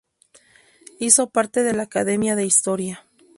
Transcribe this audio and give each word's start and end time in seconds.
Hizo 0.97 1.29
parte 1.29 1.61
de 1.61 1.73
la 1.73 1.83
Academia 1.83 2.35
de 2.35 2.43
Historia. 2.43 3.05